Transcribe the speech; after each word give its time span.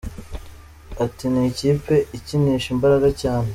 Ati 1.05 1.25
“Ni 1.31 1.41
ikipe 1.51 1.95
ikinisha 2.17 2.67
imbaraga 2.75 3.09
cyane. 3.21 3.47